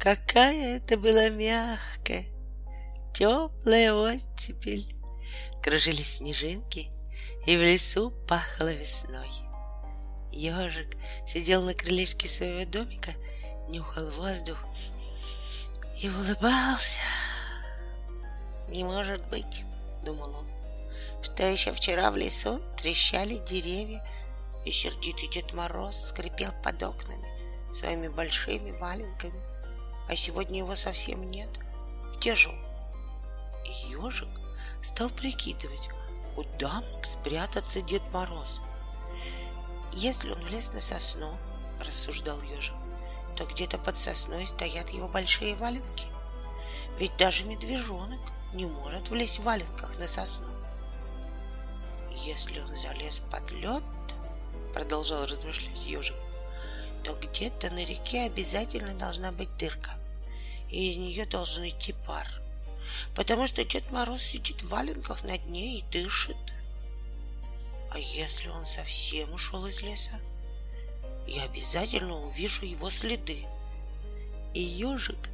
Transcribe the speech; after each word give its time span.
какая 0.00 0.78
это 0.78 0.96
была 0.96 1.28
мягкая, 1.28 2.24
теплая 3.12 3.92
оттепель. 3.92 4.96
Кружились 5.62 6.16
снежинки, 6.16 6.90
и 7.46 7.56
в 7.56 7.62
лесу 7.62 8.10
пахло 8.26 8.72
весной. 8.72 9.28
Ежик 10.32 10.96
сидел 11.28 11.62
на 11.62 11.74
крылечке 11.74 12.28
своего 12.28 12.68
домика, 12.68 13.12
нюхал 13.68 14.08
воздух 14.12 14.58
и 16.00 16.08
улыбался. 16.08 16.98
«Не 18.68 18.84
может 18.84 19.22
быть»,— 19.28 19.64
думал 20.04 20.34
он,— 20.34 20.50
«что 21.22 21.42
еще 21.42 21.72
вчера 21.72 22.10
в 22.10 22.16
лесу 22.16 22.62
трещали 22.80 23.36
деревья, 23.46 24.02
и 24.64 24.70
сердитый 24.70 25.28
Дед 25.28 25.52
Мороз 25.52 26.08
скрипел 26.08 26.52
под 26.62 26.82
окнами 26.82 27.28
своими 27.74 28.08
большими 28.08 28.70
валенками, 28.72 29.49
а 30.10 30.16
сегодня 30.16 30.58
его 30.58 30.74
совсем 30.74 31.30
нет. 31.30 31.48
Где 32.16 32.34
же 32.34 32.48
он?» 32.48 32.58
И 33.64 33.92
ежик 33.92 34.28
стал 34.82 35.08
прикидывать, 35.08 35.88
куда 36.34 36.80
мог 36.80 37.06
спрятаться 37.06 37.80
Дед 37.80 38.02
Мороз. 38.12 38.60
Если 39.92 40.32
он 40.32 40.40
влез 40.42 40.72
на 40.72 40.80
сосну, 40.80 41.38
рассуждал 41.80 42.42
ежик, 42.42 42.74
то 43.36 43.44
где-то 43.44 43.78
под 43.78 43.96
сосной 43.96 44.48
стоят 44.48 44.90
его 44.90 45.06
большие 45.06 45.54
валенки. 45.54 46.06
Ведь 46.98 47.16
даже 47.16 47.44
медвежонок 47.44 48.20
не 48.52 48.66
может 48.66 49.10
влезть 49.10 49.38
в 49.38 49.44
валенках 49.44 49.96
на 49.98 50.08
сосну. 50.08 50.48
Если 52.10 52.58
он 52.58 52.76
залез 52.76 53.22
под 53.30 53.48
лед, 53.52 53.84
продолжал 54.74 55.24
размышлять 55.24 55.86
ежик, 55.86 56.16
то 57.04 57.14
где-то 57.14 57.70
на 57.70 57.84
реке 57.84 58.22
обязательно 58.22 58.94
должна 58.94 59.32
быть 59.32 59.56
дырка, 59.56 59.99
и 60.70 60.90
из 60.90 60.96
нее 60.96 61.26
должен 61.26 61.68
идти 61.68 61.94
пар, 62.06 62.26
потому 63.14 63.46
что 63.46 63.64
Дед 63.64 63.90
Мороз 63.90 64.22
сидит 64.22 64.62
в 64.62 64.68
валенках 64.68 65.24
на 65.24 65.36
дне 65.38 65.78
и 65.78 65.84
дышит. 65.90 66.36
А 67.92 67.98
если 67.98 68.48
он 68.48 68.66
совсем 68.66 69.32
ушел 69.32 69.66
из 69.66 69.82
леса, 69.82 70.20
я 71.26 71.44
обязательно 71.44 72.26
увижу 72.26 72.64
его 72.64 72.88
следы. 72.90 73.46
И 74.54 74.60
ежик 74.60 75.30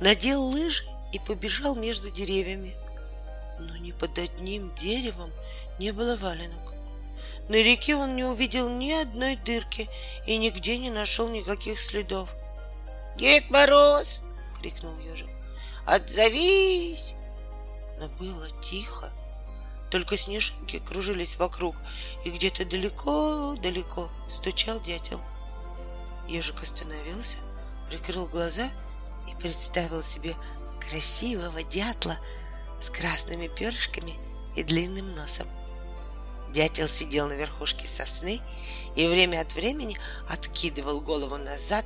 надел 0.00 0.44
лыжи 0.44 0.86
и 1.12 1.18
побежал 1.18 1.74
между 1.74 2.10
деревьями. 2.10 2.76
Но 3.58 3.76
ни 3.76 3.92
под 3.92 4.18
одним 4.18 4.74
деревом 4.74 5.30
не 5.78 5.92
было 5.92 6.16
валенок. 6.16 6.74
На 7.48 7.56
реке 7.56 7.94
он 7.94 8.16
не 8.16 8.24
увидел 8.24 8.68
ни 8.70 8.90
одной 8.90 9.36
дырки 9.36 9.88
и 10.26 10.36
нигде 10.38 10.78
не 10.78 10.90
нашел 10.90 11.28
никаких 11.28 11.78
следов. 11.78 12.34
«Дед 13.16 13.50
Мороз!»— 13.50 14.22
крикнул 14.64 14.96
ежик. 14.98 15.28
«Отзовись!» 15.84 17.14
Но 17.98 18.08
было 18.18 18.48
тихо. 18.62 19.12
Только 19.90 20.16
снежинки 20.16 20.78
кружились 20.78 21.36
вокруг, 21.36 21.76
и 22.24 22.30
где-то 22.30 22.64
далеко-далеко 22.64 24.10
стучал 24.26 24.80
дятел. 24.80 25.20
Ежик 26.26 26.62
остановился, 26.62 27.36
прикрыл 27.90 28.26
глаза 28.26 28.68
и 29.30 29.34
представил 29.38 30.02
себе 30.02 30.34
красивого 30.80 31.62
дятла 31.62 32.18
с 32.80 32.88
красными 32.88 33.48
перышками 33.48 34.14
и 34.56 34.62
длинным 34.62 35.14
носом. 35.14 35.46
Дятел 36.52 36.88
сидел 36.88 37.28
на 37.28 37.34
верхушке 37.34 37.86
сосны 37.86 38.40
и 38.96 39.06
время 39.06 39.42
от 39.42 39.54
времени 39.54 39.98
откидывал 40.28 41.00
голову 41.00 41.36
назад, 41.36 41.84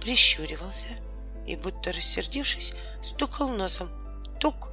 прищуривался 0.00 0.96
и, 1.46 1.56
будто 1.56 1.92
рассердившись, 1.92 2.74
стукал 3.02 3.48
носом. 3.48 3.90
Тук! 4.40 4.70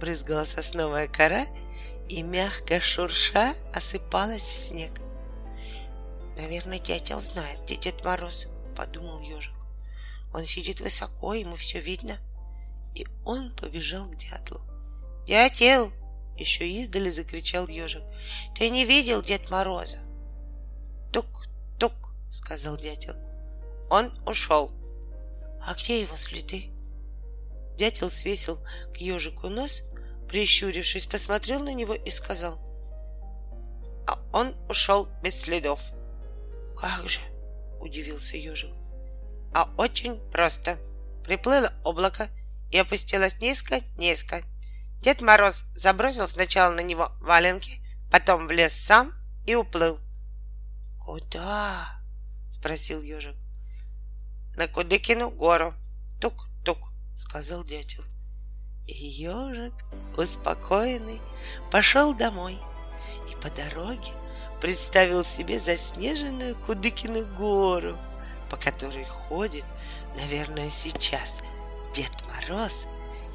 Брызгала 0.00 0.44
сосновая 0.44 1.08
кора 1.08 1.44
и, 2.08 2.22
мягко 2.22 2.80
шурша, 2.80 3.54
осыпалась 3.72 4.48
в 4.48 4.56
снег. 4.56 5.00
«Наверное, 6.36 6.78
дятел 6.78 7.20
знает, 7.20 7.62
где 7.64 7.76
Дед 7.76 8.04
Мороз»,— 8.04 8.46
подумал 8.76 9.20
ежик. 9.20 9.54
«Он 10.32 10.44
сидит 10.44 10.80
высоко, 10.80 11.34
ему 11.34 11.56
все 11.56 11.80
видно» 11.80 12.18
и 12.94 13.06
он 13.24 13.50
побежал 13.52 14.06
к 14.06 14.16
дятлу. 14.16 14.60
«Дятел!»— 15.26 15.92
еще 16.36 16.68
издали 16.68 17.10
закричал 17.10 17.68
ежик. 17.68 18.02
«Ты 18.54 18.70
не 18.70 18.84
видел 18.84 19.22
Дед 19.22 19.50
Мороза?» 19.50 19.98
«Тук-тук!»— 21.12 21.92
сказал 22.30 22.76
дятел. 22.76 23.14
«Он 23.90 24.12
ушел!» 24.26 24.72
«А 25.64 25.74
где 25.74 26.00
его 26.00 26.16
следы?» 26.16 26.70
Дятел 27.76 28.10
свесил 28.10 28.58
к 28.92 28.96
ежику 28.96 29.48
нос, 29.48 29.82
прищурившись, 30.28 31.06
посмотрел 31.06 31.60
на 31.60 31.72
него 31.72 31.94
и 31.94 32.10
сказал. 32.10 32.58
«А 34.06 34.18
он 34.32 34.54
ушел 34.68 35.08
без 35.22 35.40
следов!» 35.40 35.80
«Как 36.76 37.08
же?»— 37.08 37.20
удивился 37.80 38.36
ежик. 38.36 38.72
«А 39.54 39.72
очень 39.76 40.18
просто!» 40.30 40.78
Приплыло 41.24 41.72
облако— 41.84 42.28
и 42.72 42.78
опустилась 42.78 43.38
низко-низко. 43.38 44.40
Дед 45.00 45.20
Мороз 45.20 45.66
забросил 45.74 46.26
сначала 46.26 46.72
на 46.72 46.80
него 46.80 47.12
валенки, 47.20 47.80
потом 48.10 48.48
влез 48.48 48.72
сам 48.72 49.12
и 49.46 49.54
уплыл. 49.54 50.00
«Куда?»— 50.98 52.00
спросил 52.50 53.02
ежик. 53.02 53.36
«На 54.56 54.68
Кудыкину 54.68 55.30
гору. 55.30 55.72
Тук-тук»,— 56.20 56.92
сказал 57.14 57.64
дятел. 57.64 58.04
И 58.86 58.92
ежик, 58.92 59.72
успокоенный, 60.16 61.20
пошел 61.70 62.12
домой 62.12 62.58
и 63.30 63.36
по 63.36 63.50
дороге 63.50 64.12
представил 64.60 65.24
себе 65.24 65.58
заснеженную 65.58 66.54
Кудыкину 66.54 67.24
гору, 67.36 67.96
по 68.50 68.56
которой 68.56 69.04
ходит, 69.04 69.64
наверное, 70.16 70.70
сейчас— 70.70 71.40
Дед 71.94 72.12
Мороз 72.28 72.86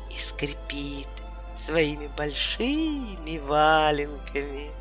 и 0.10 0.20
скрипит 0.20 1.10
своими 1.56 2.08
большими 2.08 3.38
валенками. 3.40 4.72